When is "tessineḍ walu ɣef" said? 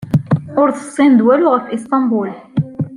0.71-1.65